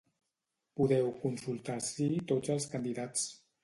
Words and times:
Podeu 0.81 1.13
consultar 1.27 1.79
ací 1.85 2.11
tots 2.35 2.57
els 2.59 2.71
candidats. 2.77 3.33